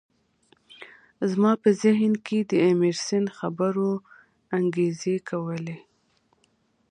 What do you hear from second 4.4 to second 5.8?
انګازې کولې